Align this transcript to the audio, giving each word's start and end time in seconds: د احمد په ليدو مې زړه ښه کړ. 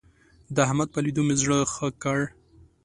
د 0.55 0.57
احمد 0.67 0.89
په 0.93 0.99
ليدو 1.05 1.21
مې 1.27 1.35
زړه 1.41 1.57
ښه 1.73 1.87
کړ. 2.03 2.19